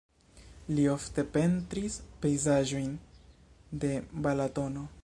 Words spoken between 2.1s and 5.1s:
pejzaĝojn de Balatono.